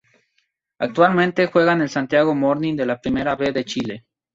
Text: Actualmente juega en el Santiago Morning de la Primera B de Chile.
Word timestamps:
Actualmente 0.79 1.45
juega 1.45 1.73
en 1.73 1.81
el 1.81 1.89
Santiago 1.91 2.33
Morning 2.33 2.75
de 2.75 2.87
la 2.87 2.99
Primera 2.99 3.35
B 3.35 3.51
de 3.51 3.65
Chile. 3.65 4.05